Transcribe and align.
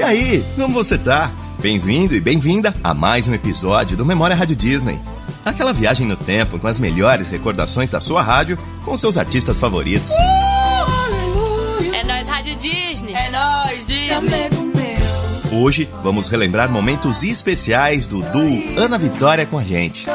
E 0.00 0.02
aí, 0.02 0.42
como 0.56 0.72
você 0.72 0.96
tá? 0.96 1.30
Bem-vindo 1.60 2.14
e 2.14 2.20
bem-vinda 2.22 2.74
a 2.82 2.94
mais 2.94 3.28
um 3.28 3.34
episódio 3.34 3.98
do 3.98 4.06
Memória 4.06 4.34
Rádio 4.34 4.56
Disney. 4.56 4.98
Aquela 5.44 5.74
viagem 5.74 6.06
no 6.06 6.16
tempo 6.16 6.58
com 6.58 6.66
as 6.66 6.80
melhores 6.80 7.28
recordações 7.28 7.90
da 7.90 8.00
sua 8.00 8.22
rádio 8.22 8.58
com 8.82 8.96
seus 8.96 9.18
artistas 9.18 9.60
favoritos. 9.60 10.10
É 11.92 12.02
nós 12.02 12.26
Rádio 12.26 12.56
Disney. 12.56 13.12
É 13.12 13.30
nóis, 13.30 13.86
Disney. 13.86 14.48
Hoje 15.52 15.86
vamos 16.02 16.30
relembrar 16.30 16.70
momentos 16.70 17.22
especiais 17.22 18.06
do 18.06 18.22
duo 18.22 18.78
Ana 18.78 18.96
Vitória 18.96 19.44
com 19.44 19.58
a 19.58 19.62
gente. 19.62 20.06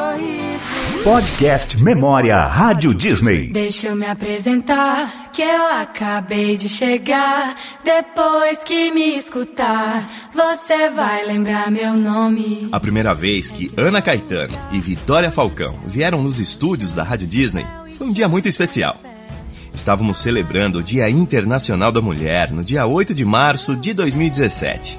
Podcast 1.06 1.80
Memória 1.84 2.36
Rádio 2.46 2.92
Disney. 2.92 3.46
Deixa 3.52 3.86
eu 3.86 3.94
me 3.94 4.06
apresentar, 4.06 5.30
que 5.32 5.40
eu 5.40 5.68
acabei 5.68 6.56
de 6.56 6.68
chegar. 6.68 7.54
Depois 7.84 8.64
que 8.64 8.90
me 8.90 9.16
escutar, 9.16 10.04
você 10.34 10.90
vai 10.90 11.24
lembrar 11.24 11.70
meu 11.70 11.94
nome. 11.94 12.68
A 12.72 12.80
primeira 12.80 13.14
vez 13.14 13.52
que 13.52 13.70
Ana 13.76 14.02
Caetano 14.02 14.58
e 14.72 14.80
Vitória 14.80 15.30
Falcão 15.30 15.78
vieram 15.86 16.24
nos 16.24 16.40
estúdios 16.40 16.92
da 16.92 17.04
Rádio 17.04 17.28
Disney 17.28 17.64
foi 17.92 18.08
um 18.08 18.12
dia 18.12 18.26
muito 18.26 18.48
especial. 18.48 19.00
Estávamos 19.72 20.18
celebrando 20.18 20.80
o 20.80 20.82
Dia 20.82 21.08
Internacional 21.08 21.92
da 21.92 22.02
Mulher 22.02 22.50
no 22.50 22.64
dia 22.64 22.84
8 22.84 23.14
de 23.14 23.24
março 23.24 23.76
de 23.76 23.94
2017. 23.94 24.98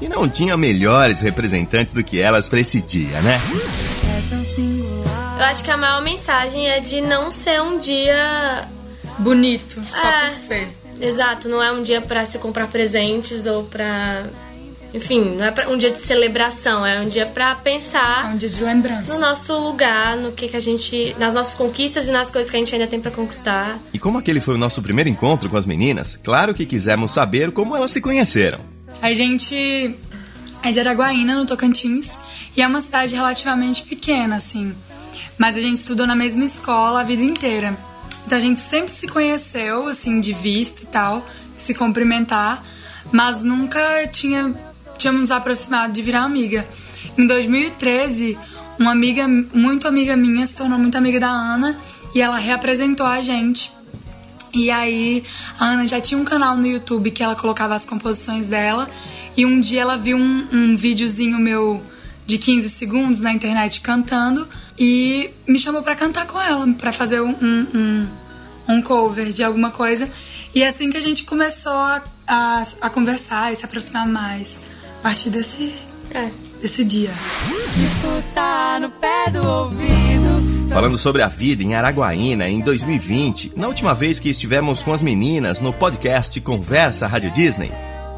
E 0.00 0.08
não 0.08 0.28
tinha 0.28 0.56
melhores 0.56 1.20
representantes 1.20 1.94
do 1.94 2.02
que 2.02 2.20
elas 2.20 2.48
para 2.48 2.58
esse 2.58 2.82
dia, 2.82 3.20
né? 3.20 3.40
Eu 5.38 5.44
acho 5.44 5.62
que 5.62 5.70
a 5.70 5.76
maior 5.76 6.02
mensagem 6.02 6.68
é 6.68 6.80
de 6.80 7.00
não 7.00 7.30
ser 7.30 7.62
um 7.62 7.78
dia 7.78 8.66
bonito, 9.18 9.80
só 9.84 10.06
É. 10.08 10.26
por 10.26 10.34
ser. 10.34 10.68
Exato, 11.00 11.48
não 11.48 11.62
é 11.62 11.70
um 11.70 11.80
dia 11.82 12.00
pra 12.00 12.26
se 12.26 12.38
comprar 12.38 12.66
presentes 12.66 13.46
ou 13.46 13.62
pra. 13.64 14.24
Enfim, 14.92 15.36
não 15.36 15.44
é 15.44 15.50
pra 15.52 15.68
um 15.68 15.76
dia 15.76 15.90
de 15.92 15.98
celebração, 15.98 16.84
é 16.84 17.00
um 17.00 17.06
dia 17.06 17.26
pra 17.26 17.50
É 17.50 17.54
pensar 17.54 18.32
um 18.32 18.36
dia 18.36 18.48
de 18.48 18.64
lembrança. 18.64 19.14
no 19.14 19.20
nosso 19.20 19.56
lugar, 19.58 20.16
no 20.16 20.32
que, 20.32 20.48
que 20.48 20.56
a 20.56 20.60
gente. 20.60 21.14
nas 21.18 21.34
nossas 21.34 21.54
conquistas 21.54 22.08
e 22.08 22.10
nas 22.10 22.30
coisas 22.32 22.50
que 22.50 22.56
a 22.56 22.58
gente 22.58 22.74
ainda 22.74 22.86
tem 22.88 23.00
pra 23.00 23.10
conquistar. 23.12 23.78
E 23.92 23.98
como 23.98 24.18
aquele 24.18 24.40
foi 24.40 24.54
o 24.54 24.58
nosso 24.58 24.82
primeiro 24.82 25.08
encontro 25.08 25.48
com 25.48 25.56
as 25.56 25.66
meninas, 25.66 26.16
claro 26.16 26.52
que 26.52 26.66
quisemos 26.66 27.12
saber 27.12 27.52
como 27.52 27.76
elas 27.76 27.90
se 27.92 28.00
conheceram. 28.00 28.58
A 29.00 29.12
gente 29.12 29.94
é 30.64 30.70
de 30.72 30.80
Araguaína, 30.80 31.36
no 31.36 31.46
Tocantins, 31.46 32.18
e 32.56 32.62
é 32.62 32.66
uma 32.66 32.80
cidade 32.80 33.14
relativamente 33.14 33.84
pequena, 33.84 34.34
assim. 34.36 34.74
Mas 35.36 35.56
a 35.56 35.60
gente 35.60 35.76
estudou 35.76 36.06
na 36.06 36.16
mesma 36.16 36.44
escola 36.44 37.00
a 37.00 37.04
vida 37.04 37.22
inteira. 37.22 37.76
Então 38.26 38.36
a 38.36 38.40
gente 38.40 38.60
sempre 38.60 38.92
se 38.92 39.06
conheceu, 39.06 39.86
assim, 39.86 40.20
de 40.20 40.32
vista 40.32 40.82
e 40.82 40.86
tal, 40.86 41.26
se 41.56 41.74
cumprimentar, 41.74 42.62
mas 43.10 43.42
nunca 43.42 43.80
tinha, 44.08 44.54
tínhamos 44.98 45.30
aproximado 45.30 45.92
de 45.92 46.02
virar 46.02 46.22
amiga. 46.22 46.68
Em 47.16 47.26
2013, 47.26 48.38
uma 48.78 48.92
amiga, 48.92 49.26
muito 49.26 49.88
amiga 49.88 50.16
minha, 50.16 50.46
se 50.46 50.56
tornou 50.56 50.78
muito 50.78 50.98
amiga 50.98 51.18
da 51.18 51.28
Ana 51.28 51.78
e 52.14 52.20
ela 52.20 52.36
reapresentou 52.36 53.06
a 53.06 53.20
gente 53.20 53.78
e 54.52 54.70
aí, 54.70 55.22
a 55.58 55.66
Ana 55.66 55.86
já 55.86 56.00
tinha 56.00 56.20
um 56.20 56.24
canal 56.24 56.56
no 56.56 56.66
YouTube 56.66 57.10
que 57.10 57.22
ela 57.22 57.36
colocava 57.36 57.74
as 57.74 57.84
composições 57.84 58.48
dela. 58.48 58.88
E 59.36 59.44
um 59.44 59.60
dia 59.60 59.82
ela 59.82 59.96
viu 59.96 60.16
um, 60.16 60.48
um 60.50 60.76
videozinho 60.76 61.38
meu 61.38 61.82
de 62.28 62.36
15 62.36 62.68
segundos 62.68 63.22
na 63.22 63.32
internet 63.32 63.80
cantando 63.80 64.46
e 64.78 65.30
me 65.48 65.58
chamou 65.58 65.82
pra 65.82 65.96
cantar 65.96 66.26
com 66.26 66.38
ela, 66.38 66.66
pra 66.74 66.92
fazer 66.92 67.22
um, 67.22 67.30
um, 67.30 67.66
um- 67.74 68.06
um 68.68 68.82
cover 68.82 69.32
de 69.32 69.42
alguma 69.42 69.70
coisa. 69.70 70.06
E 70.54 70.62
é 70.62 70.66
assim 70.66 70.90
que 70.90 70.98
a 70.98 71.00
gente 71.00 71.24
começou 71.24 71.72
a, 71.72 72.02
a, 72.26 72.62
a 72.82 72.90
conversar 72.90 73.50
e 73.50 73.56
se 73.56 73.64
aproximar 73.64 74.06
mais. 74.06 74.60
A 74.98 75.02
partir 75.04 75.30
desse, 75.30 75.72
É. 76.10 76.28
desse 76.60 76.84
dia. 76.84 77.14
Isso 77.82 78.22
tá 78.34 78.78
no 78.78 78.90
pé 78.90 79.30
do 79.30 79.38
ouvido. 79.48 80.68
Falando 80.70 80.98
sobre 80.98 81.22
a 81.22 81.28
vida 81.28 81.62
em 81.62 81.74
Araguaína 81.74 82.46
em 82.46 82.60
2020, 82.60 83.52
na 83.56 83.68
última 83.68 83.94
vez 83.94 84.20
que 84.20 84.28
estivemos 84.28 84.82
com 84.82 84.92
as 84.92 85.02
meninas 85.02 85.62
no 85.62 85.72
podcast 85.72 86.38
Conversa 86.42 87.06
Rádio 87.06 87.30
Disney, 87.30 87.72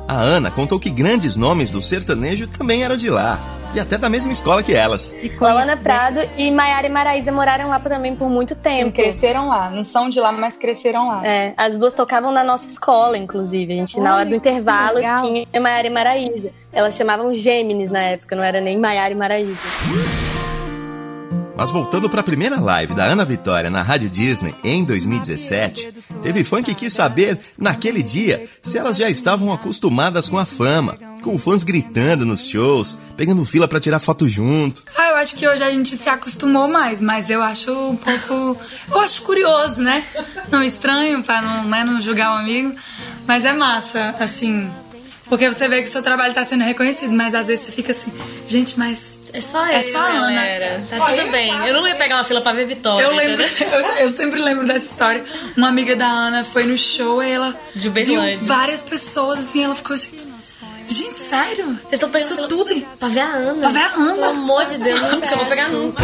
a 0.08 0.16
Ana 0.20 0.50
contou 0.50 0.80
que 0.80 0.90
grandes 0.90 1.36
nomes 1.36 1.70
do 1.70 1.80
sertanejo 1.80 2.48
também 2.48 2.82
eram 2.82 2.96
de 2.96 3.08
lá, 3.08 3.38
e 3.74 3.80
até 3.80 3.96
da 3.96 4.08
mesma 4.08 4.32
escola 4.32 4.62
que 4.62 4.74
elas. 4.74 5.14
A 5.40 5.46
Ana 5.46 5.76
Prado 5.76 6.20
e 6.36 6.50
Maiara 6.50 6.86
e 6.86 6.90
Maraísa 6.90 7.30
moraram 7.30 7.68
lá 7.68 7.78
também 7.80 8.14
por 8.14 8.28
muito 8.28 8.54
Sim, 8.54 8.60
tempo. 8.60 8.92
cresceram 8.92 9.48
lá. 9.48 9.70
Não 9.70 9.84
são 9.84 10.08
de 10.08 10.18
lá, 10.20 10.32
mas 10.32 10.56
cresceram 10.56 11.08
lá. 11.08 11.26
É, 11.26 11.54
as 11.56 11.76
duas 11.76 11.92
tocavam 11.92 12.32
na 12.32 12.42
nossa 12.42 12.66
escola, 12.66 13.16
inclusive. 13.16 13.72
A 13.72 13.76
gente, 13.76 14.00
na 14.00 14.16
hora 14.16 14.26
do 14.26 14.34
intervalo, 14.34 14.96
legal. 14.96 15.26
tinha 15.26 15.46
Maiara 15.60 15.86
e 15.86 15.90
Maraísa. 15.90 16.50
Elas 16.72 16.94
chamavam 16.94 17.34
Gêmeos 17.34 17.90
na 17.90 18.00
época, 18.00 18.34
não 18.36 18.42
era 18.42 18.60
nem 18.60 18.78
Maiara 18.78 19.12
e 19.12 19.16
Maraísa. 19.16 19.58
Mas 21.60 21.70
voltando 21.70 22.08
para 22.08 22.20
a 22.20 22.24
primeira 22.24 22.58
live 22.58 22.94
da 22.94 23.04
Ana 23.04 23.22
Vitória 23.22 23.68
na 23.68 23.82
Rádio 23.82 24.08
Disney 24.08 24.54
em 24.64 24.82
2017, 24.82 25.92
teve 26.22 26.42
fã 26.42 26.62
que 26.62 26.74
quis 26.74 26.90
saber, 26.90 27.38
naquele 27.58 28.02
dia, 28.02 28.48
se 28.62 28.78
elas 28.78 28.96
já 28.96 29.10
estavam 29.10 29.52
acostumadas 29.52 30.26
com 30.26 30.38
a 30.38 30.46
fama, 30.46 30.96
com 31.20 31.38
fãs 31.38 31.62
gritando 31.64 32.24
nos 32.24 32.48
shows, 32.48 32.96
pegando 33.16 33.44
fila 33.44 33.68
para 33.68 33.78
tirar 33.80 33.98
foto 33.98 34.28
junto. 34.28 34.82
Ah, 34.96 35.08
eu 35.10 35.16
acho 35.16 35.34
que 35.36 35.46
hoje 35.46 35.62
a 35.62 35.70
gente 35.70 35.96
se 35.96 36.08
acostumou 36.08 36.68
mais, 36.68 37.00
mas 37.00 37.30
eu 37.30 37.42
acho 37.42 37.70
um 37.72 37.96
pouco. 37.96 38.58
Eu 38.90 39.00
acho 39.00 39.22
curioso, 39.22 39.82
né? 39.82 40.02
Não 40.50 40.62
estranho, 40.62 41.22
pra 41.22 41.40
não, 41.42 41.64
né, 41.64 41.84
não 41.84 42.00
julgar 42.00 42.34
o 42.34 42.38
amigo. 42.38 42.74
Mas 43.26 43.44
é 43.44 43.52
massa, 43.52 44.14
assim. 44.18 44.70
Porque 45.28 45.46
você 45.48 45.68
vê 45.68 45.78
que 45.80 45.84
o 45.84 45.88
seu 45.88 46.02
trabalho 46.02 46.34
tá 46.34 46.44
sendo 46.44 46.64
reconhecido, 46.64 47.12
mas 47.14 47.36
às 47.36 47.46
vezes 47.46 47.64
você 47.66 47.70
fica 47.70 47.92
assim, 47.92 48.12
gente, 48.48 48.76
mas. 48.76 49.16
É 49.32 49.40
só 49.40 49.64
É 49.64 49.78
eu, 49.78 49.82
só 49.84 50.00
a 50.00 50.06
Ana. 50.08 50.20
galera. 50.34 50.84
Tá 50.90 50.98
tudo 51.06 51.30
bem. 51.30 51.54
Eu 51.68 51.72
não 51.74 51.86
ia 51.86 51.94
pegar 51.94 52.16
uma 52.16 52.24
fila 52.24 52.40
pra 52.40 52.52
ver 52.52 52.66
Vitória. 52.66 53.04
Eu 53.04 53.14
lembro, 53.14 53.44
eu, 53.46 53.80
eu 54.02 54.08
sempre 54.08 54.40
lembro 54.42 54.66
dessa 54.66 54.90
história. 54.90 55.24
Uma 55.56 55.68
amiga 55.68 55.94
da 55.94 56.06
Ana 56.08 56.42
foi 56.42 56.64
no 56.64 56.76
show 56.76 57.22
e 57.22 57.30
ela 57.30 57.54
De 57.72 57.82
viu 57.88 57.90
Uberlândia. 58.18 58.38
várias 58.42 58.82
pessoas 58.82 59.38
assim, 59.38 59.62
ela 59.62 59.76
ficou 59.76 59.94
assim. 59.94 60.18
Gente, 60.90 61.18
sério? 61.18 61.66
Vocês 61.66 61.92
estão 61.92 62.10
pegando 62.10 62.32
Isso 62.32 62.48
tudo? 62.48 62.86
pra 62.98 63.06
ver 63.06 63.20
a 63.20 63.32
Ana. 63.32 63.60
Pra 63.60 63.68
ver 63.68 63.78
a 63.78 63.94
Ana. 63.94 64.14
Pelo 64.14 64.24
amor 64.24 64.66
de 64.66 64.76
Deus, 64.78 65.00
nunca. 65.00 65.30
Eu 65.30 65.36
vou 65.36 65.46
pegar 65.46 65.68
nunca. 65.68 66.02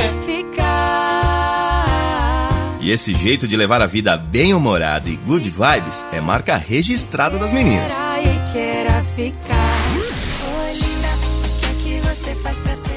E 2.80 2.90
esse 2.92 3.12
jeito 3.16 3.48
de 3.48 3.56
levar 3.56 3.82
a 3.82 3.86
vida 3.86 4.16
bem 4.16 4.54
humorada 4.54 5.08
e 5.08 5.16
good 5.16 5.50
vibes 5.50 6.06
é 6.12 6.20
marca 6.20 6.54
registrada 6.54 7.36
das 7.36 7.50
meninas. 7.50 7.92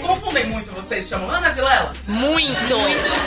Confundem 0.03 0.45
muito 0.45 0.71
vocês, 0.71 1.07
chamam 1.09 1.27
Ana 1.31 1.49
Vilela? 1.49 1.95
Muito! 2.07 2.75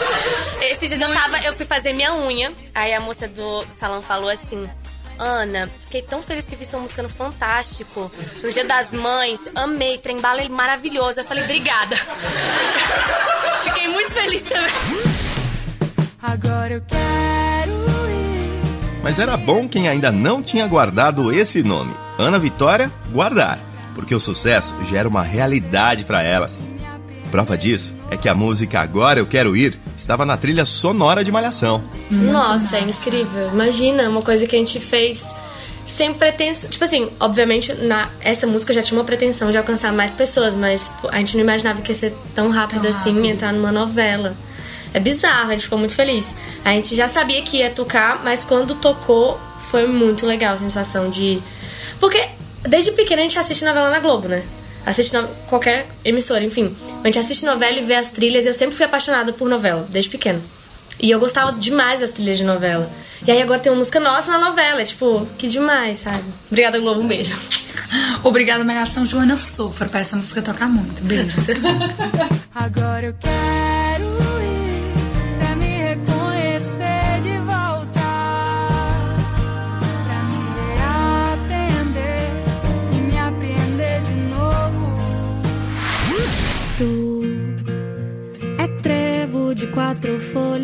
Esses 0.62 0.89
dias 0.89 1.01
eu 1.01 1.12
tava, 1.12 1.39
eu 1.45 1.53
fui 1.53 1.67
fazer 1.67 1.93
minha 1.95 2.15
unha, 2.15 2.53
aí 2.72 2.95
a 2.95 3.01
moça 3.01 3.27
do, 3.27 3.65
do 3.65 3.72
salão 3.72 4.01
falou 4.01 4.31
assim. 4.31 4.65
Ana, 5.19 5.69
fiquei 5.84 6.03
tão 6.03 6.23
feliz 6.23 6.47
que 6.47 6.56
vi 6.56 6.65
sua 6.67 6.81
música 6.81 7.03
no 7.03 7.09
Fantástico. 7.09 8.11
No 8.43 8.50
Dia 8.50 8.65
das 8.65 8.93
Mães, 8.93 9.49
amei, 9.55 9.99
trembala 9.99 10.41
ele 10.41 10.49
maravilhoso. 10.50 11.21
Eu 11.21 11.25
falei, 11.25 11.45
obrigada. 11.45 11.97
Fiquei 13.65 13.89
muito 13.89 14.11
feliz 14.12 14.43
também. 14.43 14.71
Agora 16.21 16.75
eu 16.75 16.83
quero 16.83 17.72
ir. 18.11 19.01
Mas 19.03 19.19
era 19.19 19.37
bom 19.37 19.69
quem 19.69 19.89
ainda 19.89 20.11
não 20.11 20.43
tinha 20.43 20.67
guardado 20.67 21.33
esse 21.33 21.62
nome, 21.62 21.95
Ana 22.19 22.39
Vitória, 22.39 22.91
guardar, 23.12 23.59
porque 23.95 24.15
o 24.15 24.21
sucesso 24.21 24.77
já 24.84 24.99
era 24.99 25.09
uma 25.09 25.22
realidade 25.22 26.05
para 26.05 26.22
elas. 26.22 26.62
Prova 27.32 27.56
disso 27.56 27.94
é 28.10 28.16
que 28.19 28.28
a 28.28 28.34
música 28.34 28.78
Agora 28.81 29.19
Eu 29.19 29.25
Quero 29.26 29.56
Ir 29.56 29.81
estava 29.97 30.26
na 30.26 30.37
trilha 30.37 30.66
sonora 30.66 31.25
de 31.25 31.32
Malhação. 31.32 31.82
Nossa, 32.10 32.76
é 32.76 32.81
incrível. 32.82 33.48
Imagina, 33.54 34.06
uma 34.06 34.20
coisa 34.20 34.47
que 34.47 34.54
a 34.54 34.59
gente 34.59 34.78
fez 34.78 35.34
sem 35.87 36.12
pretensão. 36.12 36.69
Tipo 36.69 36.84
assim, 36.84 37.09
obviamente, 37.19 37.72
na, 37.72 38.10
essa 38.21 38.47
música 38.47 38.74
já 38.74 38.83
tinha 38.83 38.98
uma 39.01 39.04
pretensão 39.07 39.51
de 39.51 39.57
alcançar 39.57 39.95
mais 39.95 40.12
pessoas, 40.12 40.54
mas 40.54 40.92
a 41.09 41.16
gente 41.16 41.34
não 41.39 41.42
imaginava 41.42 41.80
que 41.80 41.91
ia 41.91 41.95
ser 41.95 42.15
tão 42.34 42.51
rápido 42.51 42.83
Tão 42.83 42.91
assim 42.91 43.15
rápido. 43.15 43.27
entrar 43.33 43.53
numa 43.54 43.72
novela. 43.72 44.36
É 44.92 45.01
bizarro, 45.01 45.48
a 45.48 45.53
gente 45.53 45.65
ficou 45.65 45.78
muito 45.78 45.95
feliz. 45.95 46.36
A 46.62 46.72
gente 46.72 46.95
já 46.95 47.09
sabia 47.09 47.41
que 47.41 47.57
ia 47.57 47.71
tocar, 47.71 48.22
mas 48.22 48.45
quando 48.45 48.74
tocou, 48.74 49.41
foi 49.71 49.86
muito 49.86 50.27
legal 50.27 50.57
a 50.57 50.59
sensação 50.59 51.09
de. 51.09 51.42
Porque 51.98 52.28
desde 52.68 52.92
pequena 52.92 53.22
a 53.22 53.24
gente 53.24 53.39
assiste 53.39 53.65
novela 53.65 53.89
na 53.89 54.01
Globo, 54.01 54.28
né? 54.28 54.42
Assiste 54.84 55.15
no... 55.15 55.27
qualquer 55.49 55.89
emissora, 56.05 56.45
enfim. 56.45 56.75
A 57.03 57.07
gente 57.07 57.19
assiste 57.19 57.45
novela 57.45 57.79
e 57.79 57.84
vê 57.84 57.95
as 57.95 58.11
trilhas. 58.11 58.47
Eu 58.47 58.55
sempre 58.55 58.77
fui 58.77 58.84
apaixonada 58.84 59.33
por 59.33 59.49
novela, 59.49 59.87
desde 59.91 60.11
pequena. 60.11 60.41
E 61.01 61.11
eu 61.11 61.19
gostava 61.19 61.53
demais 61.53 62.01
das 62.01 62.11
trilhas 62.11 62.39
de 62.39 62.45
novela. 62.45 62.91
E 63.27 63.31
aí 63.31 63.41
agora 63.41 63.61
tem 63.61 63.71
uma 63.71 63.79
música 63.79 64.01
nossa 64.01 64.31
na 64.31 64.39
novela. 64.39 64.84
Tipo, 64.84 65.27
que 65.39 65.47
demais, 65.47 66.01
sabe? 66.01 66.25
Obrigada, 66.51 66.79
Globo. 66.79 67.01
Um 67.01 67.07
beijo. 67.07 67.37
Obrigada, 68.23 68.65
Malhação 68.65 69.05
Joana 69.05 69.37
Sofra, 69.37 69.89
pra 69.89 70.01
essa 70.01 70.17
música 70.17 70.43
tocar 70.43 70.69
muito. 70.69 71.03
Beijos. 71.03 71.47
Agora 72.55 73.07
eu 73.07 73.15
quero 73.15 73.82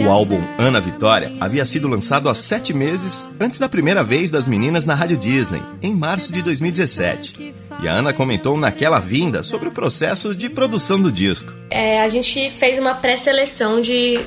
O 0.08 0.10
álbum 0.10 0.42
Ana 0.56 0.80
Vitória 0.80 1.36
havia 1.38 1.66
sido 1.66 1.86
lançado 1.86 2.30
há 2.30 2.34
sete 2.34 2.72
meses 2.72 3.28
antes 3.38 3.58
da 3.58 3.68
primeira 3.68 4.02
vez 4.02 4.30
das 4.30 4.48
meninas 4.48 4.86
na 4.86 4.94
Rádio 4.94 5.18
Disney, 5.18 5.60
em 5.82 5.94
março 5.94 6.32
de 6.32 6.40
2017. 6.40 7.54
E 7.82 7.86
a 7.86 7.92
Ana 7.92 8.14
comentou 8.14 8.56
naquela 8.56 9.00
vinda 9.00 9.42
sobre 9.42 9.68
o 9.68 9.70
processo 9.70 10.34
de 10.34 10.48
produção 10.48 10.98
do 10.98 11.12
disco. 11.12 11.52
É, 11.68 12.00
a 12.00 12.08
gente 12.08 12.48
fez 12.48 12.78
uma 12.78 12.94
pré-seleção 12.94 13.82
de, 13.82 14.18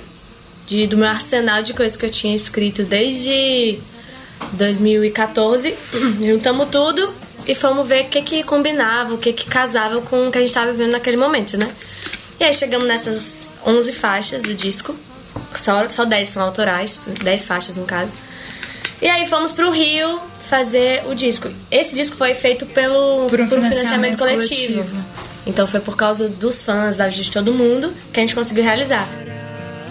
de, 0.67 0.85
do 0.85 0.97
meu 0.97 1.07
arsenal 1.07 1.63
de 1.63 1.73
coisas 1.73 1.97
que 1.97 2.05
eu 2.05 2.11
tinha 2.11 2.35
escrito 2.35 2.83
desde 2.83 3.79
2014. 4.53 5.73
Juntamos 6.21 6.69
tudo 6.69 7.11
e 7.47 7.55
fomos 7.55 7.87
ver 7.87 8.05
o 8.05 8.09
que, 8.09 8.21
que 8.21 8.43
combinava, 8.43 9.15
o 9.15 9.17
que, 9.17 9.33
que 9.33 9.47
casava 9.47 9.99
com 10.01 10.27
o 10.27 10.31
que 10.31 10.37
a 10.37 10.41
gente 10.41 10.51
estava 10.51 10.71
vivendo 10.71 10.91
naquele 10.91 11.17
momento, 11.17 11.57
né? 11.57 11.67
E 12.39 12.43
aí 12.43 12.53
chegamos 12.53 12.87
nessas 12.87 13.49
11 13.65 13.91
faixas 13.93 14.43
do 14.43 14.53
disco. 14.53 14.95
Só, 15.53 15.87
só 15.89 16.05
10 16.05 16.29
são 16.29 16.43
autorais, 16.43 17.03
10 17.23 17.45
faixas 17.45 17.75
no 17.75 17.85
caso. 17.85 18.13
E 19.01 19.07
aí 19.07 19.27
fomos 19.27 19.51
pro 19.51 19.71
Rio 19.71 20.19
fazer 20.39 21.03
o 21.07 21.15
disco. 21.15 21.49
Esse 21.71 21.95
disco 21.95 22.15
foi 22.15 22.35
feito 22.35 22.65
pelo 22.67 23.27
Por 23.29 23.41
um 23.41 23.47
por 23.47 23.57
financiamento 23.57 24.17
coletivo. 24.17 24.73
coletivo. 24.83 25.05
Então 25.45 25.65
foi 25.65 25.79
por 25.79 25.95
causa 25.95 26.29
dos 26.29 26.61
fãs, 26.61 26.95
da 26.95 27.05
ajuda 27.05 27.23
de 27.23 27.31
todo 27.31 27.53
mundo, 27.53 27.93
que 28.13 28.19
a 28.19 28.21
gente 28.21 28.35
conseguiu 28.35 28.63
realizar. 28.63 29.07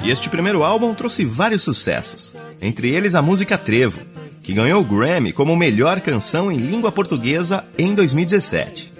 E 0.05 0.11
este 0.11 0.29
primeiro 0.31 0.63
álbum 0.63 0.95
trouxe 0.95 1.25
vários 1.25 1.63
sucessos, 1.63 2.35
entre 2.63 2.89
eles 2.91 3.15
a 3.15 3.21
música 3.21 3.59
Trevo, 3.59 4.01
que 4.43 4.53
ganhou 4.53 4.81
o 4.81 4.85
Grammy 4.85 5.33
como 5.33 5.57
melhor 5.57 6.01
canção 6.01 6.51
em 6.51 6.57
língua 6.57 6.91
portuguesa 6.91 7.65
em 7.77 7.95
2017. 7.95 8.93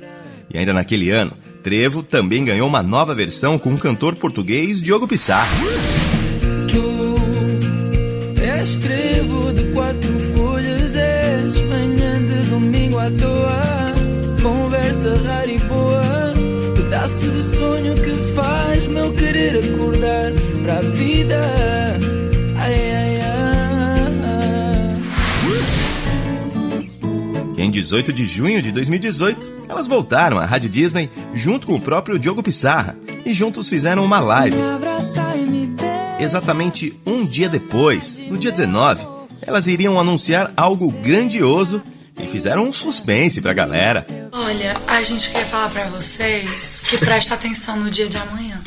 E 0.53 0.59
ainda 0.59 0.73
naquele 0.73 1.11
ano, 1.11 1.33
Trevo 1.63 2.03
também 2.03 2.45
ganhou 2.45 2.67
uma 2.67 2.83
nova 2.83 3.15
versão 3.15 3.59
com 3.59 3.73
o 3.73 3.79
cantor 3.79 4.17
português 4.17 4.83
Diogo 4.83 5.07
Pissarro. 5.07 5.57
Rara 15.25 15.51
e 15.51 15.59
boa, 15.59 16.03
pedaço 16.77 17.31
de 17.31 17.43
sonho 17.57 17.95
que 17.95 18.33
faz 18.35 18.87
meu 18.87 19.13
querer 19.13 19.59
acordar 19.59 20.33
para 20.63 20.79
a 20.79 20.83
vida. 20.83 21.41
Ai, 22.57 22.75
ai, 22.95 23.21
ai. 23.23 23.41
Em 27.57 27.71
18 27.71 28.13
de 28.13 28.25
junho 28.25 28.63
de 28.63 28.73
2018, 28.73 29.53
elas 29.69 29.87
voltaram 29.87 30.39
à 30.39 30.47
Rádio 30.47 30.71
Disney 30.71 31.11
junto 31.35 31.67
com 31.67 31.75
o 31.75 31.81
próprio 31.81 32.19
Diogo 32.19 32.43
Pissarra 32.43 32.97
e 33.25 33.35
juntos 33.35 33.69
fizeram 33.69 34.03
uma 34.03 34.19
live. 34.19 34.57
Exatamente 36.19 36.95
um 37.07 37.25
dia 37.25 37.49
depois, 37.51 38.19
no 38.29 38.39
dia 38.39 38.51
19, 38.51 39.07
elas 39.43 39.67
iriam 39.67 40.01
anunciar 40.01 40.53
algo 40.57 40.91
grandioso 40.91 41.83
e 42.19 42.27
fizeram 42.27 42.65
um 42.65 42.73
suspense 42.73 43.41
pra 43.41 43.53
galera. 43.53 44.07
Olha, 44.33 44.75
a 44.87 45.03
gente 45.03 45.31
quer 45.31 45.45
falar 45.45 45.69
pra 45.71 45.87
vocês 45.87 46.83
que 46.87 46.99
presta 46.99 47.35
atenção 47.35 47.77
no 47.77 47.91
dia 47.91 48.09
de 48.09 48.17
amanhã. 48.17 48.61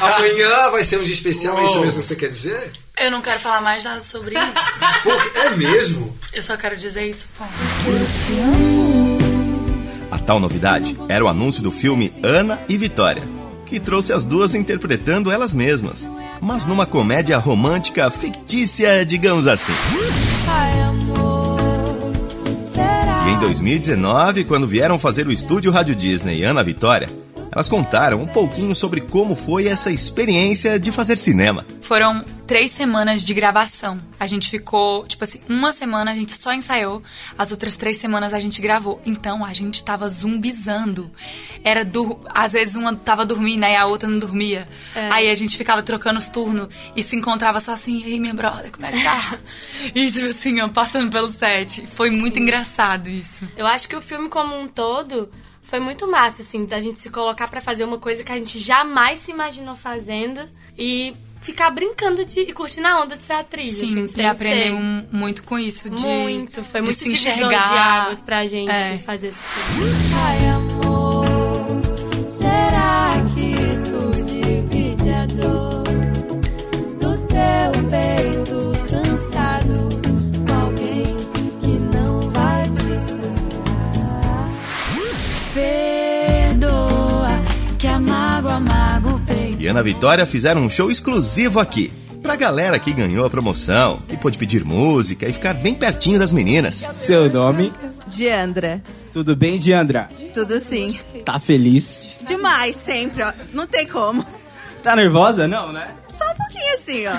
Amanhã 0.00 0.70
vai 0.70 0.84
ser 0.84 0.98
um 0.98 1.02
dia 1.02 1.14
especial, 1.14 1.58
é 1.58 1.64
isso 1.64 1.80
mesmo 1.80 2.00
que 2.00 2.06
você 2.06 2.16
quer 2.16 2.28
dizer? 2.28 2.72
Eu 3.00 3.10
não 3.10 3.22
quero 3.22 3.40
falar 3.40 3.62
mais 3.62 3.82
nada 3.82 4.02
sobre 4.02 4.34
isso. 4.38 4.78
Pô, 5.02 5.10
é 5.40 5.50
mesmo? 5.56 6.16
Eu 6.32 6.42
só 6.42 6.56
quero 6.56 6.76
dizer 6.76 7.08
isso, 7.08 7.28
ponto. 7.38 7.50
A 10.10 10.18
tal 10.18 10.38
novidade 10.38 10.96
era 11.08 11.24
o 11.24 11.28
anúncio 11.28 11.62
do 11.62 11.72
filme 11.72 12.12
Ana 12.22 12.60
e 12.68 12.76
Vitória, 12.76 13.22
que 13.64 13.80
trouxe 13.80 14.12
as 14.12 14.26
duas 14.26 14.54
interpretando 14.54 15.32
elas 15.32 15.54
mesmas, 15.54 16.08
mas 16.40 16.64
numa 16.66 16.86
comédia 16.86 17.38
romântica 17.38 18.10
fictícia, 18.10 19.04
digamos 19.06 19.46
assim. 19.46 19.72
Ai, 20.46 20.73
2019, 23.44 24.44
quando 24.44 24.66
vieram 24.66 24.98
fazer 24.98 25.26
o 25.26 25.32
estúdio 25.32 25.70
Rádio 25.70 25.94
Disney 25.94 26.42
Ana 26.44 26.62
Vitória, 26.62 27.10
elas 27.54 27.68
contaram 27.68 28.20
um 28.20 28.26
pouquinho 28.26 28.74
sobre 28.74 29.00
como 29.00 29.36
foi 29.36 29.68
essa 29.68 29.90
experiência 29.90 30.78
de 30.78 30.90
fazer 30.90 31.16
cinema. 31.16 31.64
Foram 31.80 32.24
três 32.46 32.72
semanas 32.72 33.24
de 33.24 33.32
gravação. 33.32 33.98
A 34.18 34.26
gente 34.26 34.50
ficou, 34.50 35.06
tipo 35.06 35.22
assim, 35.22 35.40
uma 35.48 35.72
semana 35.72 36.10
a 36.10 36.14
gente 36.14 36.32
só 36.32 36.52
ensaiou, 36.52 37.02
as 37.38 37.52
outras 37.52 37.76
três 37.76 37.96
semanas 37.96 38.34
a 38.34 38.40
gente 38.40 38.60
gravou. 38.60 39.00
Então 39.06 39.44
a 39.44 39.52
gente 39.52 39.82
tava 39.84 40.08
zumbizando. 40.08 41.10
Era 41.62 41.84
dur... 41.84 42.18
Às 42.26 42.52
vezes 42.52 42.74
uma 42.74 42.94
tava 42.94 43.24
dormindo, 43.24 43.64
aí 43.64 43.76
a 43.76 43.86
outra 43.86 44.08
não 44.08 44.18
dormia. 44.18 44.66
Aí 44.94 45.30
a 45.30 45.34
gente 45.34 45.56
ficava 45.56 45.82
trocando 45.82 46.18
os 46.18 46.28
turnos 46.28 46.68
e 46.96 47.02
se 47.02 47.14
encontrava 47.14 47.60
só 47.60 47.72
assim, 47.72 48.02
ei, 48.04 48.18
minha 48.18 48.34
brother, 48.34 48.72
como 48.72 48.84
é 48.84 48.92
que 48.92 49.02
tá? 49.02 49.38
e 49.94 50.10
tipo 50.10 50.26
assim, 50.26 50.60
ó, 50.60 50.68
passando 50.68 51.10
pelo 51.10 51.28
set. 51.28 51.86
Foi 51.86 52.10
muito 52.10 52.40
engraçado 52.40 53.08
isso. 53.08 53.48
Eu 53.56 53.66
acho 53.66 53.88
que 53.88 53.94
o 53.94 54.02
filme 54.02 54.28
como 54.28 54.58
um 54.58 54.66
todo 54.66 55.30
foi 55.74 55.80
muito 55.80 56.08
massa, 56.08 56.40
assim, 56.40 56.64
da 56.66 56.80
gente 56.80 57.00
se 57.00 57.10
colocar 57.10 57.48
pra 57.48 57.60
fazer 57.60 57.82
uma 57.82 57.98
coisa 57.98 58.22
que 58.22 58.30
a 58.30 58.36
gente 58.36 58.60
jamais 58.60 59.18
se 59.18 59.32
imaginou 59.32 59.74
fazendo 59.74 60.40
e 60.78 61.16
ficar 61.40 61.68
brincando 61.70 62.24
de, 62.24 62.38
e 62.38 62.52
curtindo 62.52 62.86
a 62.86 63.02
onda 63.02 63.16
de 63.16 63.24
ser 63.24 63.32
atriz. 63.32 63.72
Sim, 63.72 64.04
assim, 64.04 64.22
e 64.22 64.24
ser. 64.66 64.72
um- 64.72 65.04
muito 65.10 65.42
com 65.42 65.58
isso. 65.58 65.90
De, 65.90 66.06
Muito, 66.06 66.62
foi 66.62 66.80
de 66.80 66.86
muito 66.86 66.96
se 66.98 67.08
divisor 67.08 67.28
enxergar. 67.32 67.68
de 67.68 67.74
águas 67.76 68.20
pra 68.20 68.46
gente 68.46 68.70
É. 68.70 68.98
fazer 68.98 69.26
esse 69.28 69.42
filme. 69.42 69.90
Ai, 70.24 70.48
amor, 70.48 70.73
Ana 89.74 89.82
Vitória 89.82 90.24
fizeram 90.24 90.62
um 90.62 90.70
show 90.70 90.88
exclusivo 90.88 91.58
aqui. 91.58 91.92
Pra 92.22 92.36
galera 92.36 92.78
que 92.78 92.92
ganhou 92.92 93.26
a 93.26 93.28
promoção, 93.28 93.98
que 94.08 94.16
pôde 94.16 94.38
pedir 94.38 94.64
música 94.64 95.28
e 95.28 95.32
ficar 95.32 95.52
bem 95.54 95.74
pertinho 95.74 96.16
das 96.16 96.32
meninas. 96.32 96.86
Seu 96.92 97.28
nome? 97.28 97.72
Diandra, 98.06 98.80
Tudo 99.12 99.34
bem, 99.34 99.58
Diandra? 99.58 100.08
tudo 100.32 100.60
sim. 100.60 100.96
Tá 101.24 101.40
feliz? 101.40 102.10
Demais, 102.24 102.76
sempre, 102.76 103.24
ó. 103.24 103.32
Não 103.52 103.66
tem 103.66 103.84
como. 103.84 104.24
Tá 104.80 104.94
nervosa? 104.94 105.48
Não, 105.48 105.72
né? 105.72 105.88
Só 106.16 106.24
um 106.30 106.34
pouquinho 106.36 106.74
assim, 106.74 107.06
ó. 107.08 107.16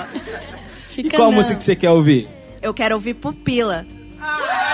E 0.96 1.10
qual 1.10 1.30
música 1.30 1.56
que 1.56 1.62
você 1.62 1.76
quer 1.76 1.90
ouvir? 1.90 2.26
Eu 2.62 2.72
quero 2.72 2.94
ouvir 2.94 3.12
Pupila. 3.12 3.84
O 4.18 4.65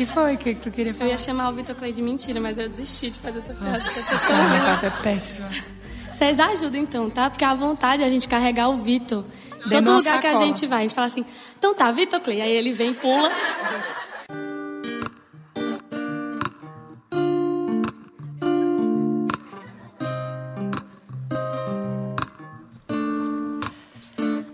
que 0.00 0.06
foi? 0.06 0.34
O 0.34 0.38
que, 0.38 0.54
que 0.54 0.60
tu 0.60 0.70
queria 0.70 0.92
Eu 0.92 0.94
falar? 0.94 1.10
ia 1.10 1.18
chamar 1.18 1.50
o 1.50 1.52
Vitor 1.52 1.74
Clay 1.74 1.92
de 1.92 2.00
mentira, 2.00 2.40
mas 2.40 2.56
eu 2.56 2.66
desisti 2.70 3.10
de 3.10 3.18
fazer 3.18 3.40
essa 3.40 3.52
piada. 3.52 3.68
Nossa, 3.70 4.14
essa 4.14 4.32
batata 4.32 4.86
é 4.86 4.90
péssima. 5.02 5.46
Vocês 6.10 6.40
ajudam 6.40 6.80
então, 6.80 7.10
tá? 7.10 7.28
Porque 7.28 7.44
a 7.44 7.52
vontade 7.52 8.02
é 8.02 8.06
a 8.06 8.08
gente 8.08 8.26
carregar 8.26 8.70
o 8.70 8.78
Vitor. 8.78 9.26
Todo 9.70 9.92
lugar 9.92 10.18
que 10.22 10.26
a 10.26 10.32
sacola. 10.32 10.46
gente 10.46 10.66
vai, 10.66 10.78
a 10.78 10.82
gente 10.82 10.94
fala 10.94 11.06
assim: 11.06 11.22
então 11.58 11.74
tá, 11.74 11.92
Vitor 11.92 12.18
Clay. 12.20 12.40
Aí 12.40 12.50
ele 12.50 12.72
vem, 12.72 12.94
pula. 12.94 13.30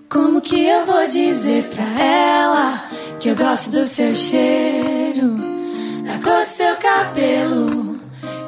Como 0.09 0.41
que 0.41 0.65
eu 0.67 0.85
vou 0.87 1.07
dizer 1.07 1.65
pra 1.65 1.85
ela 2.03 2.88
que 3.21 3.29
eu 3.29 3.37
gosto 3.37 3.71
do 3.71 3.85
seu 3.85 4.15
cheiro, 4.15 4.87
da 5.23 6.18
cor 6.18 6.42
do 6.42 6.46
seu 6.46 6.76
cabelo, 6.76 7.99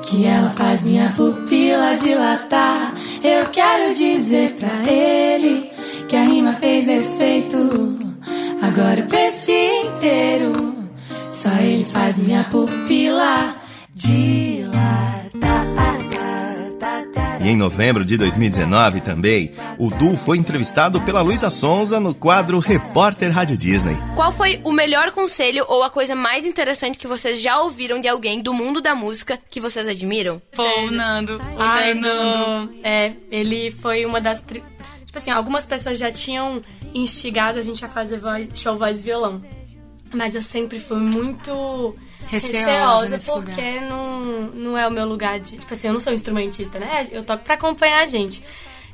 que 0.02 0.24
ela 0.24 0.50
faz 0.50 0.84
minha 0.84 1.12
pupila 1.16 1.96
dilatar? 1.96 2.94
Eu 3.22 3.46
quero 3.46 3.94
dizer 3.94 4.52
pra 4.52 4.90
ele 4.90 5.70
que 6.08 6.16
a 6.16 6.22
rima 6.22 6.52
fez 6.52 6.88
efeito. 6.88 7.58
Agora 8.62 9.00
o 9.00 9.06
peixe 9.06 9.52
inteiro, 9.86 10.74
só 11.32 11.50
ele 11.60 11.84
faz 11.84 12.18
minha 12.18 12.44
pupila 12.44 13.54
dilatar. 13.94 14.67
Em 17.48 17.56
novembro 17.56 18.04
de 18.04 18.18
2019 18.18 19.00
também, 19.00 19.52
o 19.78 19.88
duo 19.90 20.18
foi 20.18 20.36
entrevistado 20.36 21.00
pela 21.00 21.22
Luísa 21.22 21.48
Sonza 21.48 21.98
no 21.98 22.14
quadro 22.14 22.58
Repórter 22.58 23.32
Rádio 23.32 23.56
Disney. 23.56 23.96
Qual 24.14 24.30
foi 24.30 24.60
o 24.64 24.70
melhor 24.70 25.12
conselho 25.12 25.64
ou 25.66 25.82
a 25.82 25.88
coisa 25.88 26.14
mais 26.14 26.44
interessante 26.44 26.98
que 26.98 27.06
vocês 27.06 27.40
já 27.40 27.58
ouviram 27.62 28.02
de 28.02 28.06
alguém 28.06 28.42
do 28.42 28.52
mundo 28.52 28.82
da 28.82 28.94
música 28.94 29.38
que 29.48 29.60
vocês 29.60 29.88
admiram? 29.88 30.42
Pô, 30.54 30.62
o 30.62 30.90
Nando. 30.90 31.36
O 31.38 31.40
Ai, 31.58 31.94
Nando. 31.94 32.74
É, 32.84 33.12
ele 33.30 33.70
foi 33.70 34.04
uma 34.04 34.20
das. 34.20 34.42
pri- 34.42 34.62
Tipo 35.06 35.16
assim, 35.16 35.30
algumas 35.30 35.64
pessoas 35.64 35.98
já 35.98 36.12
tinham 36.12 36.60
instigado 36.92 37.58
a 37.58 37.62
gente 37.62 37.82
a 37.82 37.88
fazer 37.88 38.18
voz, 38.18 38.46
show 38.54 38.76
voz 38.76 39.00
e 39.00 39.04
violão. 39.04 39.40
Mas 40.12 40.34
eu 40.34 40.42
sempre 40.42 40.78
fui 40.78 40.98
muito 40.98 41.96
Receosa 42.26 43.08
receosa, 43.08 43.40
porque 43.40 43.80
não, 43.80 44.20
não 44.54 44.78
é 44.78 44.86
o 44.86 44.90
meu 44.90 45.06
lugar 45.06 45.40
de. 45.40 45.56
Tipo 45.56 45.72
assim, 45.72 45.86
eu 45.86 45.92
não 45.92 46.00
sou 46.00 46.12
instrumentista, 46.12 46.78
né? 46.78 47.08
Eu 47.10 47.22
toco 47.22 47.44
pra 47.44 47.54
acompanhar 47.54 48.02
a 48.02 48.06
gente. 48.06 48.42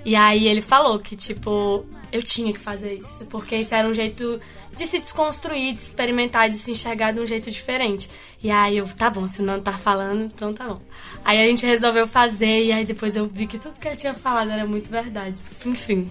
E 0.05 0.15
aí 0.15 0.47
ele 0.47 0.61
falou 0.61 0.99
que, 0.99 1.17
tipo, 1.17 1.85
eu 2.13 2.23
tinha 2.23 2.53
que 2.53 2.61
fazer 2.61 2.95
isso, 2.95 3.27
porque 3.27 3.57
isso 3.57 3.75
era 3.75 3.89
um 3.89 3.95
jeito 3.95 4.39
de 4.77 4.87
se 4.87 4.99
desconstruir, 4.99 5.73
de 5.73 5.81
se 5.81 5.87
experimentar, 5.87 6.49
de 6.49 6.57
se 6.57 6.71
enxergar 6.71 7.13
de 7.13 7.21
um 7.21 7.27
jeito 7.27 7.51
diferente. 7.51 8.11
E 8.43 8.51
aí 8.51 8.77
eu, 8.77 8.87
tá 8.87 9.09
bom, 9.09 9.27
se 9.27 9.41
o 9.41 9.45
Nando 9.45 9.63
tá 9.63 9.73
falando, 9.73 10.25
então 10.25 10.53
tá 10.53 10.69
bom. 10.69 10.79
Aí 11.25 11.43
a 11.43 11.47
gente 11.47 11.65
resolveu 11.65 12.07
fazer, 12.07 12.65
e 12.65 12.73
aí 12.73 12.85
depois 12.85 13.17
eu 13.17 13.27
vi 13.27 13.47
que 13.47 13.59
tudo 13.59 13.81
que 13.81 13.89
ele 13.89 13.97
tinha 13.97 14.15
falado 14.15 14.51
era 14.51 14.67
muito 14.67 14.91
verdade. 14.91 15.41
Enfim, 15.65 16.11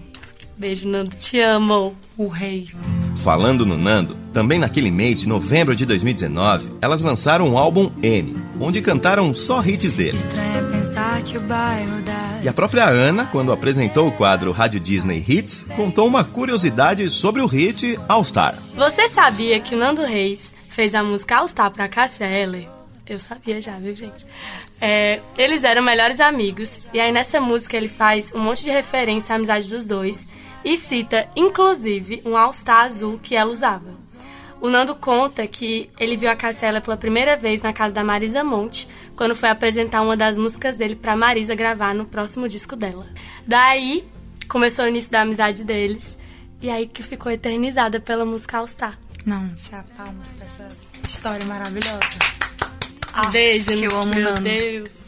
beijo, 0.56 0.88
Nando, 0.88 1.14
te 1.16 1.38
amo. 1.40 1.96
O 2.16 2.26
rei. 2.26 2.68
Falando 3.16 3.64
no 3.64 3.78
Nando, 3.78 4.16
também 4.32 4.58
naquele 4.58 4.90
mês 4.90 5.20
de 5.20 5.28
novembro 5.28 5.74
de 5.74 5.86
2019, 5.86 6.72
elas 6.80 7.02
lançaram 7.02 7.50
o 7.50 7.58
álbum 7.58 7.90
N, 8.02 8.36
onde 8.60 8.82
cantaram 8.82 9.32
só 9.32 9.62
hits 9.62 9.94
dele. 9.94 10.18
Estranho 10.18 10.56
é 10.56 10.78
pensar 10.78 11.22
que 11.22 11.38
o 11.38 11.40
bairro 11.40 12.02
da 12.02 12.40
E 12.42 12.48
a 12.48 12.52
própria 12.52 12.86
Ana, 12.86 13.26
quando 13.26 13.52
apresentou 13.52 14.08
o 14.08 14.12
quadro 14.12 14.52
Rádio 14.52 14.80
Disney 14.80 15.24
Hits, 15.26 15.68
contou 15.76 16.06
uma 16.06 16.24
curiosidade 16.24 17.08
sobre 17.08 17.40
o 17.40 17.46
hit 17.46 17.98
All 18.08 18.24
Star. 18.24 18.58
Você 18.76 19.08
sabia 19.08 19.60
que 19.60 19.74
o 19.74 19.78
Nando 19.78 20.02
Reis 20.02 20.54
fez 20.68 20.94
a 20.94 21.02
música 21.02 21.36
All 21.36 21.48
Star 21.48 21.70
pra 21.70 21.88
Cássia 21.88 22.26
Eller? 22.26 22.73
Eu 23.06 23.20
sabia 23.20 23.60
já, 23.60 23.78
viu, 23.78 23.94
gente? 23.94 24.24
É, 24.80 25.20
eles 25.36 25.62
eram 25.62 25.82
melhores 25.82 26.20
amigos, 26.20 26.80
e 26.92 26.98
aí 26.98 27.12
nessa 27.12 27.40
música 27.40 27.76
ele 27.76 27.88
faz 27.88 28.32
um 28.34 28.40
monte 28.40 28.64
de 28.64 28.70
referência 28.70 29.34
à 29.34 29.36
amizade 29.36 29.68
dos 29.68 29.86
dois 29.86 30.26
e 30.64 30.76
cita, 30.78 31.28
inclusive, 31.36 32.22
um 32.24 32.36
All 32.36 32.52
Star 32.52 32.86
azul 32.86 33.18
que 33.22 33.36
ela 33.36 33.50
usava. 33.50 33.92
O 34.60 34.70
Nando 34.70 34.94
conta 34.94 35.46
que 35.46 35.90
ele 36.00 36.16
viu 36.16 36.30
a 36.30 36.34
Cássia 36.34 36.68
Eller 36.68 36.80
pela 36.80 36.96
primeira 36.96 37.36
vez 37.36 37.60
na 37.60 37.74
casa 37.74 37.94
da 37.94 38.02
Marisa 38.02 38.42
Monte, 38.42 38.88
quando 39.14 39.36
foi 39.36 39.50
apresentar 39.50 40.00
uma 40.00 40.16
das 40.16 40.38
músicas 40.38 40.74
dele 40.74 40.96
pra 40.96 41.14
Marisa 41.14 41.54
gravar 41.54 41.94
no 41.94 42.06
próximo 42.06 42.48
disco 42.48 42.74
dela. 42.74 43.06
Daí 43.46 44.02
começou 44.48 44.86
o 44.86 44.88
início 44.88 45.12
da 45.12 45.20
amizade 45.20 45.64
deles, 45.64 46.16
e 46.62 46.70
aí 46.70 46.86
que 46.86 47.02
ficou 47.02 47.30
eternizada 47.30 48.00
pela 48.00 48.24
música 48.24 48.56
All 48.56 48.66
Star. 48.66 48.98
Não, 49.26 49.50
se 49.58 49.70
palmas 49.94 50.30
pra 50.30 50.46
essa 50.46 50.68
história 51.06 51.44
maravilhosa. 51.44 52.43
Beijo, 53.30 53.66
que 53.66 53.84
eu 53.84 54.00
amo 54.00 54.14
meu 54.14 54.24
Nando. 54.24 54.40
Deus. 54.42 55.04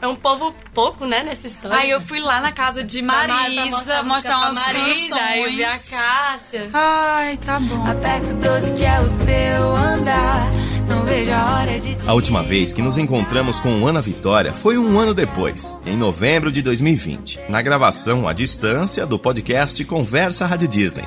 É 0.00 0.06
um 0.06 0.14
povo 0.14 0.54
pouco, 0.74 1.06
né, 1.06 1.22
nessa 1.22 1.46
história. 1.46 1.78
Aí 1.78 1.90
eu 1.90 2.00
fui 2.00 2.20
lá 2.20 2.40
na 2.42 2.52
casa 2.52 2.84
de 2.84 3.00
Mar- 3.00 3.24
pra 3.24 3.34
Marisa 3.34 4.02
mostrar 4.02 4.38
pra 4.38 4.50
umas 4.50 4.54
Marisa, 4.54 5.16
aí 5.16 5.42
eu 5.42 5.50
vi 5.50 5.64
a 5.64 5.70
canções. 5.70 5.90
Cássia. 5.90 6.70
Ai, 6.74 7.36
tá 7.38 7.58
bom. 7.58 7.86
Aperto 7.90 8.34
12 8.34 8.72
que 8.72 8.84
é 8.84 9.00
o 9.00 9.08
seu 9.08 9.74
andar. 9.74 10.50
Não 10.86 11.02
vejo 11.02 11.32
a 11.32 11.54
hora 11.60 11.80
de 11.80 11.94
te 11.94 12.06
A 12.08 12.12
última 12.12 12.42
vez 12.42 12.72
que 12.74 12.82
nos 12.82 12.98
encontramos 12.98 13.58
com 13.58 13.86
Ana 13.88 14.02
Vitória 14.02 14.52
foi 14.52 14.76
um 14.76 14.98
ano 15.00 15.14
depois, 15.14 15.74
em 15.86 15.96
novembro 15.96 16.52
de 16.52 16.60
2020, 16.60 17.40
na 17.48 17.62
gravação 17.62 18.28
à 18.28 18.34
distância 18.34 19.06
do 19.06 19.18
podcast 19.18 19.82
Conversa 19.86 20.44
Rádio 20.46 20.68
Disney. 20.68 21.04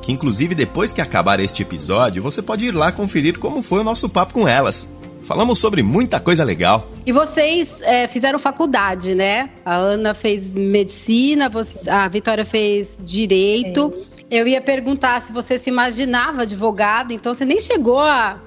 Que 0.00 0.10
inclusive 0.10 0.54
depois 0.54 0.92
que 0.92 1.02
acabar 1.02 1.38
este 1.38 1.62
episódio, 1.62 2.22
você 2.22 2.40
pode 2.40 2.64
ir 2.64 2.72
lá 2.74 2.90
conferir 2.90 3.38
como 3.38 3.62
foi 3.62 3.80
o 3.80 3.84
nosso 3.84 4.08
papo 4.08 4.32
com 4.32 4.48
elas. 4.48 4.88
Falamos 5.24 5.58
sobre 5.60 5.82
muita 5.82 6.18
coisa 6.18 6.42
legal. 6.44 6.88
E 7.06 7.12
vocês 7.12 7.80
é, 7.82 8.06
fizeram 8.08 8.38
faculdade, 8.38 9.14
né? 9.14 9.50
A 9.64 9.76
Ana 9.76 10.14
fez 10.14 10.56
medicina, 10.56 11.48
você- 11.48 11.88
a 11.88 12.08
Vitória 12.08 12.44
fez 12.44 13.00
direito. 13.02 13.94
Eu 14.30 14.46
ia 14.48 14.60
perguntar 14.60 15.22
se 15.22 15.32
você 15.32 15.58
se 15.58 15.70
imaginava 15.70 16.42
advogada, 16.42 17.12
então 17.12 17.32
você 17.32 17.44
nem 17.44 17.60
chegou 17.60 18.00
a 18.00 18.38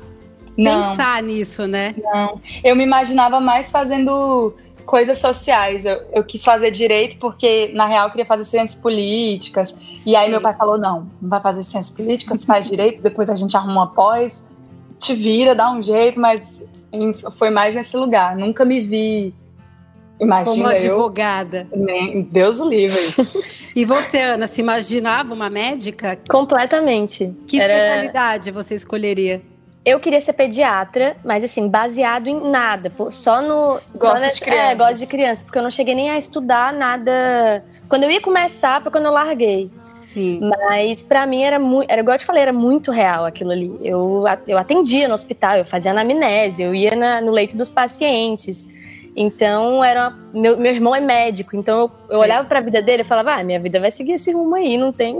Não. 0.58 0.90
pensar 0.90 1.24
nisso, 1.24 1.66
né? 1.66 1.96
Não, 1.98 2.42
eu 2.64 2.76
me 2.76 2.84
imaginava 2.84 3.40
mais 3.40 3.72
fazendo 3.72 4.54
coisas 4.86 5.18
sociais. 5.18 5.86
Eu, 5.86 6.02
eu 6.12 6.24
quis 6.24 6.44
fazer 6.44 6.72
direito 6.72 7.18
porque, 7.18 7.72
na 7.74 7.86
real, 7.86 8.08
eu 8.08 8.12
queria 8.12 8.26
fazer 8.26 8.44
ciências 8.44 8.80
políticas. 8.80 9.74
E 10.06 10.16
aí 10.16 10.30
meu 10.30 10.42
pai 10.42 10.54
falou: 10.56 10.78
não, 10.78 11.10
não 11.22 11.30
vai 11.30 11.42
fazer 11.42 11.64
ciências 11.64 11.96
políticas, 11.96 12.44
faz 12.44 12.68
direito, 12.68 13.02
depois 13.02 13.30
a 13.30 13.36
gente 13.36 13.56
arruma 13.56 13.74
uma 13.84 13.88
pós, 13.94 14.44
te 15.00 15.14
vira, 15.14 15.56
dá 15.56 15.72
um 15.72 15.82
jeito, 15.82 16.20
mas 16.20 16.42
foi 17.38 17.50
mais 17.50 17.76
nesse 17.76 17.96
lugar. 17.98 18.36
Nunca 18.36 18.64
me 18.66 18.82
vi. 18.82 19.34
Imagina 20.20 20.46
Como 20.56 20.64
eu. 20.64 20.70
advogada. 20.70 21.68
Nem, 21.76 22.22
Deus 22.24 22.60
o 22.60 22.68
livre. 22.68 23.00
E 23.76 23.84
você, 23.84 24.22
Ana, 24.22 24.48
se 24.48 24.62
imaginava 24.62 25.34
uma 25.34 25.50
médica? 25.50 26.18
Completamente. 26.30 27.36
Que 27.46 27.60
Era- 27.60 27.74
especialidade 27.74 28.50
você 28.50 28.74
escolheria? 28.74 29.42
Eu 29.84 30.00
queria 30.00 30.22
ser 30.22 30.32
pediatra, 30.32 31.18
mas 31.26 31.44
assim, 31.44 31.68
baseado 31.68 32.26
em 32.28 32.40
nada. 32.50 32.90
Só 33.12 33.42
no. 33.42 33.78
só 33.78 33.82
Gosta 34.00 34.20
na- 34.28 34.32
de 34.32 34.40
crianças. 34.40 34.64
É, 34.72 34.76
gosto 34.76 34.96
de 35.00 35.06
criança, 35.08 35.44
porque 35.44 35.58
eu 35.58 35.62
não 35.62 35.70
cheguei 35.70 35.94
nem 35.94 36.10
a 36.10 36.18
estudar 36.18 36.72
nada. 36.72 37.66
Quando 37.90 38.04
eu 38.04 38.12
ia 38.12 38.22
começar, 38.22 38.82
foi 38.82 38.90
quando 38.90 39.08
eu 39.08 39.12
larguei. 39.12 39.70
Sim. 40.16 40.40
Mas 40.50 41.04
pra 41.04 41.28
mim 41.28 41.44
era 41.44 41.60
muito. 41.60 41.92
Era 41.92 42.00
igual 42.00 42.16
eu 42.16 42.20
te 42.20 42.26
falei, 42.26 42.42
era 42.42 42.54
muito 42.54 42.90
real 42.90 43.26
aquilo 43.26 43.52
ali. 43.52 43.70
Eu, 43.84 44.26
a- 44.26 44.40
eu 44.48 44.58
atendia 44.58 45.10
no 45.10 45.14
hospital, 45.14 45.58
eu 45.58 45.66
fazia 45.66 45.92
anamnese, 45.92 46.64
eu 46.64 46.74
ia 46.74 46.96
na- 46.96 47.20
no 47.20 47.32
leito 47.32 47.58
dos 47.58 47.70
pacientes. 47.70 48.66
Então, 49.14 49.84
era 49.84 50.08
uma- 50.08 50.18
meu, 50.42 50.58
meu 50.58 50.72
irmão 50.74 50.96
é 50.96 51.02
médico, 51.02 51.58
então 51.58 51.80
eu, 51.80 51.92
eu 52.12 52.20
olhava 52.20 52.48
pra 52.48 52.62
vida 52.62 52.82
dele 52.82 53.02
e 53.02 53.06
falava, 53.06 53.34
ah, 53.34 53.44
minha 53.44 53.60
vida 53.60 53.78
vai 53.80 53.92
seguir 53.92 54.14
esse 54.14 54.32
rumo 54.32 54.56
aí, 54.56 54.78
não 54.78 54.94
tem. 54.94 55.14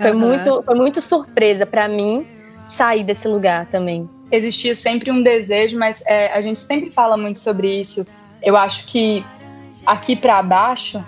Foi, 0.00 0.10
Aham. 0.10 0.18
muito, 0.18 0.62
foi 0.64 0.74
muito 0.74 1.00
surpresa 1.00 1.64
pra 1.64 1.86
mim 1.88 2.24
sair 2.68 3.04
desse 3.04 3.28
lugar 3.28 3.66
também. 3.66 4.08
existia 4.30 4.74
sempre 4.74 5.10
um 5.10 5.22
desejo, 5.22 5.78
mas 5.78 6.02
é, 6.06 6.26
a 6.32 6.42
gente 6.42 6.60
sempre 6.60 6.90
fala 6.90 7.16
muito 7.16 7.38
sobre 7.38 7.80
isso. 7.80 8.04
Eu 8.42 8.56
acho 8.58 8.84
que 8.86 9.24
aqui 9.86 10.14
para 10.14 10.42
baixo 10.42 11.02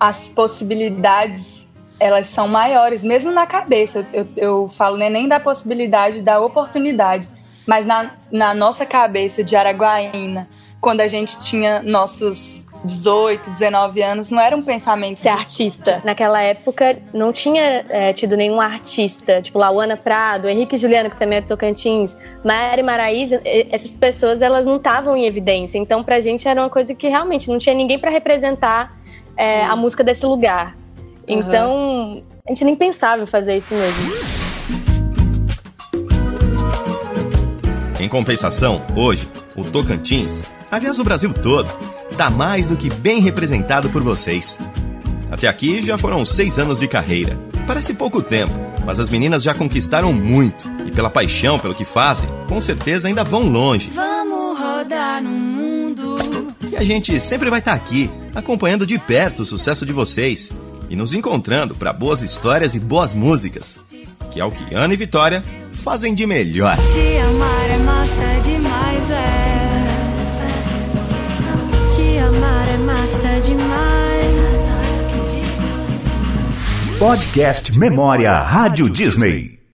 as 0.00 0.28
possibilidades 0.30 1.63
elas 2.04 2.28
são 2.28 2.46
maiores, 2.46 3.02
mesmo 3.02 3.32
na 3.32 3.46
cabeça. 3.46 4.06
Eu, 4.12 4.28
eu 4.36 4.68
falo 4.68 4.98
né, 4.98 5.08
nem 5.08 5.26
da 5.26 5.40
possibilidade, 5.40 6.20
da 6.20 6.38
oportunidade, 6.38 7.30
mas 7.66 7.86
na, 7.86 8.10
na 8.30 8.52
nossa 8.52 8.84
cabeça 8.84 9.42
de 9.42 9.56
Araguaína, 9.56 10.46
quando 10.82 11.00
a 11.00 11.08
gente 11.08 11.38
tinha 11.38 11.80
nossos 11.82 12.66
18, 12.84 13.50
19 13.52 14.02
anos, 14.02 14.28
não 14.28 14.38
era 14.38 14.54
um 14.54 14.62
pensamento 14.62 15.16
Ser 15.16 15.30
artista. 15.30 16.02
Naquela 16.04 16.42
época 16.42 16.98
não 17.14 17.32
tinha 17.32 17.86
é, 17.88 18.12
tido 18.12 18.36
nenhum 18.36 18.60
artista, 18.60 19.40
tipo 19.40 19.58
Lauana 19.58 19.96
Prado, 19.96 20.46
Henrique 20.46 20.76
Juliano, 20.76 21.08
que 21.08 21.16
também 21.16 21.38
é 21.38 21.40
Tocantins, 21.40 22.14
Mari 22.44 22.82
Maraíza, 22.82 23.40
e- 23.46 23.68
essas 23.72 23.96
pessoas 23.96 24.42
elas 24.42 24.66
não 24.66 24.76
estavam 24.76 25.16
em 25.16 25.24
evidência. 25.24 25.78
Então 25.78 26.04
pra 26.04 26.20
gente 26.20 26.46
era 26.46 26.60
uma 26.60 26.68
coisa 26.68 26.94
que 26.94 27.08
realmente 27.08 27.48
não 27.48 27.56
tinha 27.56 27.74
ninguém 27.74 27.98
pra 27.98 28.10
representar 28.10 28.94
é, 29.38 29.64
a 29.64 29.74
música 29.74 30.04
desse 30.04 30.26
lugar. 30.26 30.83
Então 31.26 32.22
a 32.46 32.50
gente 32.50 32.64
nem 32.64 32.76
pensava 32.76 33.22
em 33.22 33.26
fazer 33.26 33.56
isso 33.56 33.74
mesmo. 33.74 34.12
Em 37.98 38.08
compensação, 38.08 38.82
hoje, 38.94 39.26
o 39.56 39.64
Tocantins, 39.64 40.44
aliás 40.70 40.98
o 40.98 41.04
Brasil 41.04 41.32
todo, 41.32 41.72
tá 42.18 42.28
mais 42.28 42.66
do 42.66 42.76
que 42.76 42.90
bem 42.90 43.20
representado 43.20 43.88
por 43.88 44.02
vocês. 44.02 44.58
Até 45.30 45.48
aqui 45.48 45.80
já 45.80 45.96
foram 45.96 46.24
seis 46.24 46.58
anos 46.58 46.80
de 46.80 46.86
carreira. 46.86 47.38
Parece 47.66 47.94
pouco 47.94 48.22
tempo, 48.22 48.52
mas 48.84 49.00
as 49.00 49.08
meninas 49.08 49.42
já 49.42 49.54
conquistaram 49.54 50.12
muito. 50.12 50.68
E 50.86 50.90
pela 50.90 51.08
paixão 51.08 51.58
pelo 51.58 51.74
que 51.74 51.84
fazem, 51.84 52.28
com 52.46 52.60
certeza 52.60 53.08
ainda 53.08 53.24
vão 53.24 53.48
longe. 53.48 53.90
Vamos 53.94 54.60
rodar 54.60 55.22
no 55.22 55.30
mundo. 55.30 56.18
E 56.70 56.76
a 56.76 56.84
gente 56.84 57.18
sempre 57.18 57.48
vai 57.48 57.60
estar 57.60 57.72
aqui, 57.72 58.10
acompanhando 58.34 58.84
de 58.84 58.98
perto 58.98 59.40
o 59.40 59.46
sucesso 59.46 59.86
de 59.86 59.92
vocês 59.92 60.52
e 60.88 60.96
nos 60.96 61.14
encontrando 61.14 61.74
para 61.74 61.92
boas 61.92 62.22
histórias 62.22 62.74
e 62.74 62.80
boas 62.80 63.14
músicas, 63.14 63.80
que 64.30 64.40
é 64.40 64.44
o 64.44 64.50
que 64.50 64.74
Ana 64.74 64.94
e 64.94 64.96
Vitória 64.96 65.44
fazem 65.70 66.14
de 66.14 66.26
melhor. 66.26 66.76
Te 66.76 67.18
amar 67.18 67.70
é 67.70 67.78
massa 67.78 68.40
demais, 68.42 69.10
é. 69.10 69.64
Te 71.94 72.18
amar 72.18 72.68
é 72.68 72.76
massa 72.78 73.40
demais. 73.46 73.84
Podcast 76.98 77.78
Memória 77.78 78.40
Rádio 78.40 78.88
Disney. 78.88 79.58